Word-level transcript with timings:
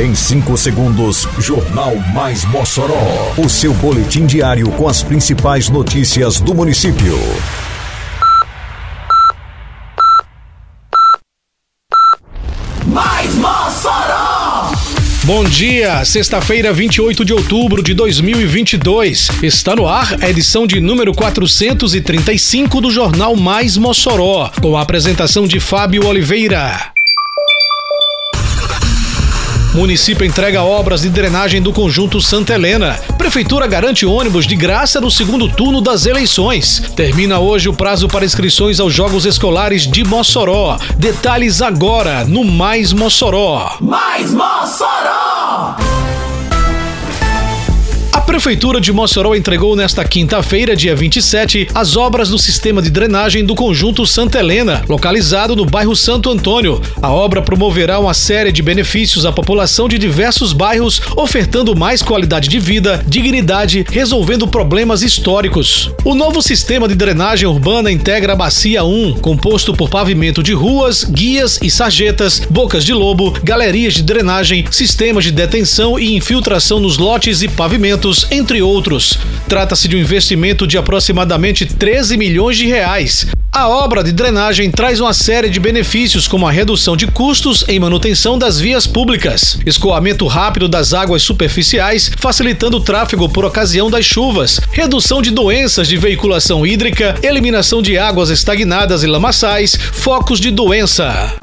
Em 0.00 0.14
5 0.14 0.56
segundos, 0.56 1.26
Jornal 1.40 1.96
Mais 2.14 2.44
Mossoró. 2.44 3.34
O 3.36 3.48
seu 3.48 3.74
boletim 3.74 4.26
diário 4.26 4.70
com 4.70 4.86
as 4.86 5.02
principais 5.02 5.68
notícias 5.68 6.40
do 6.40 6.54
município. 6.54 7.18
Mais 12.86 13.34
Mossoró! 13.34 14.70
Bom 15.24 15.42
dia, 15.42 16.04
sexta-feira, 16.04 16.72
28 16.72 17.24
de 17.24 17.32
outubro 17.32 17.82
de 17.82 17.92
2022. 17.92 19.30
Está 19.42 19.74
no 19.74 19.88
ar 19.88 20.16
a 20.22 20.30
edição 20.30 20.64
de 20.64 20.80
número 20.80 21.12
435 21.12 22.80
do 22.80 22.92
Jornal 22.92 23.34
Mais 23.34 23.76
Mossoró, 23.76 24.48
com 24.62 24.76
a 24.76 24.82
apresentação 24.82 25.44
de 25.44 25.58
Fábio 25.58 26.06
Oliveira. 26.06 26.96
Município 29.78 30.26
entrega 30.26 30.64
obras 30.64 31.02
de 31.02 31.08
drenagem 31.08 31.62
do 31.62 31.72
conjunto 31.72 32.20
Santa 32.20 32.52
Helena. 32.52 32.98
Prefeitura 33.16 33.64
garante 33.64 34.04
ônibus 34.04 34.44
de 34.44 34.56
graça 34.56 35.00
no 35.00 35.08
segundo 35.08 35.48
turno 35.48 35.80
das 35.80 36.04
eleições. 36.04 36.82
Termina 36.96 37.38
hoje 37.38 37.68
o 37.68 37.72
prazo 37.72 38.08
para 38.08 38.24
inscrições 38.24 38.80
aos 38.80 38.92
Jogos 38.92 39.24
Escolares 39.24 39.86
de 39.86 40.02
Mossoró. 40.02 40.76
Detalhes 40.96 41.62
agora 41.62 42.24
no 42.24 42.42
Mais 42.42 42.92
Mossoró. 42.92 43.76
Mais 43.80 44.32
Mossoró! 44.32 45.87
A 48.38 48.40
Prefeitura 48.40 48.80
de 48.80 48.92
Mossoró 48.92 49.34
entregou 49.34 49.74
nesta 49.74 50.04
quinta-feira, 50.04 50.76
dia 50.76 50.94
27, 50.94 51.70
as 51.74 51.96
obras 51.96 52.28
do 52.28 52.38
sistema 52.38 52.80
de 52.80 52.88
drenagem 52.88 53.44
do 53.44 53.52
conjunto 53.52 54.06
Santa 54.06 54.38
Helena, 54.38 54.84
localizado 54.88 55.56
no 55.56 55.66
bairro 55.66 55.96
Santo 55.96 56.30
Antônio. 56.30 56.80
A 57.02 57.12
obra 57.12 57.42
promoverá 57.42 57.98
uma 57.98 58.14
série 58.14 58.52
de 58.52 58.62
benefícios 58.62 59.26
à 59.26 59.32
população 59.32 59.88
de 59.88 59.98
diversos 59.98 60.52
bairros, 60.52 61.02
ofertando 61.16 61.74
mais 61.74 62.00
qualidade 62.00 62.48
de 62.48 62.60
vida, 62.60 63.04
dignidade, 63.08 63.84
resolvendo 63.90 64.46
problemas 64.46 65.02
históricos. 65.02 65.90
O 66.04 66.14
novo 66.14 66.40
sistema 66.40 66.86
de 66.86 66.94
drenagem 66.94 67.48
urbana 67.48 67.90
integra 67.90 68.34
a 68.34 68.36
Bacia 68.36 68.84
1, 68.84 69.14
composto 69.14 69.74
por 69.74 69.90
pavimento 69.90 70.44
de 70.44 70.52
ruas, 70.52 71.02
guias 71.02 71.58
e 71.60 71.68
sarjetas, 71.68 72.40
bocas 72.48 72.84
de 72.84 72.94
lobo, 72.94 73.34
galerias 73.42 73.94
de 73.94 74.04
drenagem, 74.04 74.64
sistemas 74.70 75.24
de 75.24 75.32
detenção 75.32 75.98
e 75.98 76.14
infiltração 76.14 76.78
nos 76.78 76.98
lotes 76.98 77.42
e 77.42 77.48
pavimentos 77.48 78.27
entre 78.30 78.62
outros. 78.62 79.18
Trata-se 79.48 79.88
de 79.88 79.96
um 79.96 80.00
investimento 80.00 80.66
de 80.66 80.78
aproximadamente 80.78 81.66
13 81.66 82.16
milhões 82.16 82.56
de 82.56 82.66
reais. 82.66 83.26
A 83.50 83.68
obra 83.68 84.04
de 84.04 84.12
drenagem 84.12 84.70
traz 84.70 85.00
uma 85.00 85.12
série 85.12 85.48
de 85.48 85.58
benefícios, 85.58 86.28
como 86.28 86.46
a 86.46 86.50
redução 86.50 86.96
de 86.96 87.06
custos 87.06 87.64
em 87.66 87.80
manutenção 87.80 88.38
das 88.38 88.60
vias 88.60 88.86
públicas, 88.86 89.58
escoamento 89.64 90.26
rápido 90.26 90.68
das 90.68 90.92
águas 90.92 91.22
superficiais, 91.22 92.10
facilitando 92.18 92.76
o 92.76 92.80
tráfego 92.80 93.28
por 93.28 93.44
ocasião 93.44 93.90
das 93.90 94.04
chuvas, 94.04 94.60
redução 94.70 95.22
de 95.22 95.30
doenças 95.30 95.88
de 95.88 95.96
veiculação 95.96 96.64
hídrica, 96.64 97.16
eliminação 97.22 97.82
de 97.82 97.98
águas 97.98 98.30
estagnadas 98.30 99.02
e 99.02 99.06
lamaçais, 99.06 99.76
focos 99.92 100.38
de 100.38 100.50
doença. 100.50 101.34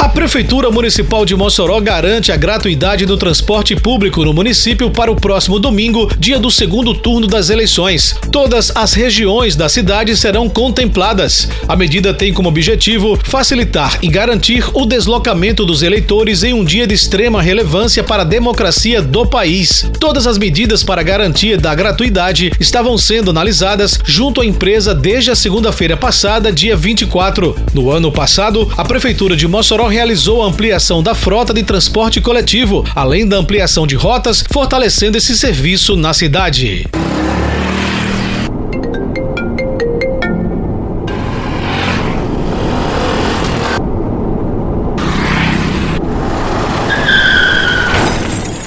A 0.00 0.08
Prefeitura 0.08 0.70
Municipal 0.70 1.26
de 1.26 1.36
Mossoró 1.36 1.78
garante 1.78 2.32
a 2.32 2.36
gratuidade 2.36 3.04
do 3.04 3.18
transporte 3.18 3.76
público 3.76 4.24
no 4.24 4.32
município 4.32 4.90
para 4.90 5.12
o 5.12 5.14
próximo 5.14 5.60
domingo, 5.60 6.10
dia 6.18 6.38
do 6.38 6.50
segundo 6.50 6.94
turno 6.94 7.26
das 7.26 7.50
eleições. 7.50 8.16
Todas 8.32 8.74
as 8.74 8.94
regiões 8.94 9.56
da 9.56 9.68
cidade 9.68 10.16
serão 10.16 10.48
contempladas. 10.48 11.50
A 11.68 11.76
medida 11.76 12.14
tem 12.14 12.32
como 12.32 12.48
objetivo 12.48 13.18
facilitar 13.22 13.98
e 14.00 14.08
garantir 14.08 14.64
o 14.72 14.86
deslocamento 14.86 15.66
dos 15.66 15.82
eleitores 15.82 16.42
em 16.44 16.54
um 16.54 16.64
dia 16.64 16.86
de 16.86 16.94
extrema 16.94 17.42
relevância 17.42 18.02
para 18.02 18.22
a 18.22 18.26
democracia 18.26 19.02
do 19.02 19.26
país. 19.26 19.90
Todas 20.00 20.26
as 20.26 20.38
medidas 20.38 20.82
para 20.82 21.02
garantia 21.02 21.58
da 21.58 21.74
gratuidade 21.74 22.50
estavam 22.58 22.96
sendo 22.96 23.30
analisadas 23.30 24.00
junto 24.02 24.40
à 24.40 24.46
empresa 24.46 24.94
desde 24.94 25.30
a 25.30 25.36
segunda-feira 25.36 25.94
passada, 25.94 26.50
dia 26.50 26.74
24. 26.74 27.54
No 27.74 27.90
ano 27.90 28.10
passado, 28.10 28.66
a 28.78 28.84
Prefeitura 28.84 29.36
de 29.36 29.46
Mossoró 29.46 29.89
realizou 29.90 30.42
a 30.42 30.46
ampliação 30.46 31.02
da 31.02 31.14
frota 31.14 31.52
de 31.52 31.62
transporte 31.62 32.20
coletivo, 32.20 32.84
além 32.94 33.26
da 33.26 33.36
ampliação 33.36 33.86
de 33.86 33.96
rotas, 33.96 34.44
fortalecendo 34.50 35.18
esse 35.18 35.36
serviço 35.36 35.96
na 35.96 36.14
cidade. 36.14 36.86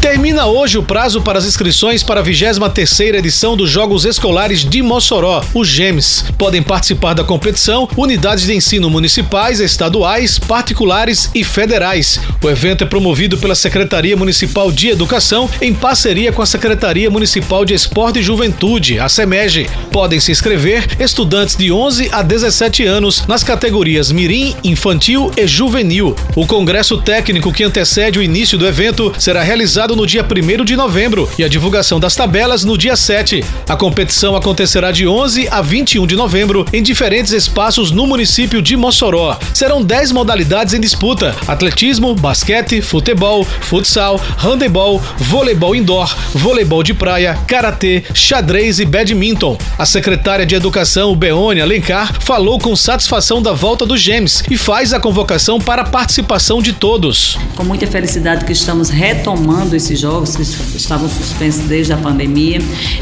Termina 0.00 0.46
hoje 0.46 0.78
o 0.78 0.82
prazo 0.82 1.20
para 1.20 1.40
as 1.40 1.44
inscrições 1.44 2.04
para 2.04 2.20
a 2.20 2.24
23ª 2.24 3.16
edição 3.16 3.56
dos 3.56 3.68
Jogos 3.68 4.04
Escolares 4.04 4.60
de 4.64 4.80
Mossoró, 4.80 5.44
os 5.52 5.66
GEMS. 5.66 6.24
Podem 6.38 6.62
participar 6.62 7.14
da 7.14 7.24
competição 7.24 7.88
unidades 7.96 8.46
de 8.46 8.54
ensino 8.54 8.88
municipais, 8.88 9.58
estaduais, 9.58 10.38
particulares 10.38 11.30
e 11.34 11.42
federais. 11.42 12.20
O 12.40 12.48
evento 12.48 12.84
é 12.84 12.86
promovido 12.86 13.38
pela 13.38 13.56
Secretaria 13.56 14.16
Municipal 14.16 14.70
de 14.70 14.88
Educação 14.88 15.50
em 15.60 15.74
parceria 15.74 16.32
com 16.32 16.42
a 16.42 16.46
Secretaria 16.46 17.10
Municipal 17.10 17.64
de 17.64 17.74
Esporte 17.74 18.20
e 18.20 18.22
Juventude, 18.22 19.00
a 19.00 19.08
SEMEG. 19.08 19.68
Podem 19.90 20.20
se 20.20 20.30
inscrever 20.30 20.86
estudantes 21.00 21.56
de 21.56 21.72
11 21.72 22.08
a 22.12 22.22
17 22.22 22.84
anos 22.84 23.26
nas 23.26 23.42
categorias 23.42 24.12
Mirim, 24.12 24.54
Infantil 24.62 25.32
e 25.36 25.44
Juvenil. 25.46 26.14
O 26.36 26.46
congresso 26.46 26.98
técnico 26.98 27.52
que 27.52 27.64
antecede 27.64 28.20
o 28.20 28.22
início 28.22 28.56
do 28.56 28.66
evento 28.66 29.12
será 29.18 29.42
realizado 29.42 29.87
no 29.94 30.06
dia 30.06 30.24
1 30.24 30.64
de 30.64 30.76
novembro 30.76 31.28
e 31.38 31.44
a 31.44 31.48
divulgação 31.48 32.00
das 32.00 32.14
tabelas 32.14 32.64
no 32.64 32.76
dia 32.76 32.96
7. 32.96 33.44
A 33.68 33.76
competição 33.76 34.36
acontecerá 34.36 34.90
de 34.90 35.06
11 35.06 35.48
a 35.50 35.60
21 35.60 36.06
de 36.06 36.16
novembro 36.16 36.64
em 36.72 36.82
diferentes 36.82 37.32
espaços 37.32 37.90
no 37.90 38.06
município 38.06 38.60
de 38.62 38.76
Mossoró. 38.76 39.38
Serão 39.54 39.82
10 39.82 40.12
modalidades 40.12 40.74
em 40.74 40.80
disputa: 40.80 41.34
atletismo, 41.46 42.14
basquete, 42.14 42.80
futebol, 42.80 43.44
futsal, 43.44 44.20
handebol, 44.38 45.02
voleibol 45.18 45.74
indoor, 45.74 46.14
voleibol 46.34 46.82
de 46.82 46.94
praia, 46.94 47.38
karatê, 47.46 48.04
xadrez 48.14 48.80
e 48.80 48.84
badminton. 48.84 49.56
A 49.78 49.86
secretária 49.86 50.46
de 50.46 50.54
Educação, 50.54 51.14
Beone 51.14 51.60
Alencar, 51.60 52.20
falou 52.20 52.58
com 52.58 52.74
satisfação 52.74 53.40
da 53.40 53.52
volta 53.52 53.86
dos 53.86 54.00
GEMS 54.00 54.44
e 54.50 54.56
faz 54.56 54.92
a 54.92 55.00
convocação 55.00 55.60
para 55.60 55.82
a 55.82 55.84
participação 55.84 56.60
de 56.60 56.72
todos. 56.72 57.38
Com 57.54 57.64
muita 57.64 57.86
felicidade 57.86 58.44
que 58.44 58.52
estamos 58.52 58.88
retomando 58.88 59.77
esses 59.78 59.98
jogos 59.98 60.36
que 60.36 60.42
estavam 60.42 61.08
suspensos 61.08 61.62
desde 61.62 61.92
a 61.92 61.96
pandemia. 61.96 62.60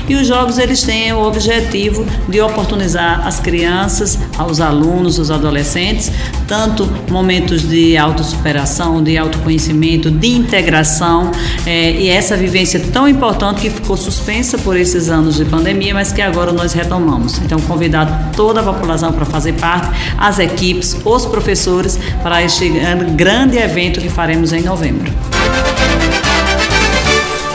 E 0.09 0.15
os 0.15 0.27
jogos 0.27 0.59
eles 0.59 0.83
têm 0.83 1.13
o 1.13 1.23
objetivo 1.23 2.07
de 2.29 2.41
oportunizar 2.41 3.27
as 3.27 3.41
crianças, 3.41 4.19
aos 4.39 4.61
alunos, 4.61 5.19
os 5.19 5.31
adolescentes, 5.31 6.13
tanto 6.47 6.89
momentos 7.11 7.69
de 7.69 7.97
autossuperação, 7.97 9.03
de 9.03 9.19
autoconhecimento, 9.19 10.11
de 10.11 10.29
integração 10.29 11.31
é, 11.67 11.93
e 11.93 12.09
essa 12.09 12.37
vivência 12.37 12.81
tão 12.93 13.09
importante 13.09 13.63
que 13.63 13.71
ficou 13.71 13.97
suspensa 13.97 14.57
por 14.59 14.77
esses 14.77 15.09
anos 15.09 15.37
de 15.37 15.45
pandemia, 15.45 15.95
mas 15.95 16.13
que 16.13 16.23
agora 16.23 16.53
nós 16.53 16.73
retomamos. 16.73 17.39
Então, 17.39 17.59
convidar 17.61 18.31
toda 18.37 18.61
a 18.61 18.63
população 18.63 19.13
para 19.13 19.25
fazer 19.25 19.55
parte, 19.55 19.89
as 20.19 20.39
equipes, 20.39 20.97
os 21.05 21.27
professores, 21.27 21.99
para 22.23 22.43
este 22.43 22.69
grande 23.17 23.57
evento 23.57 24.01
que 24.01 24.09
faremos 24.09 24.53
em 24.53 24.63
novembro. 24.63 25.36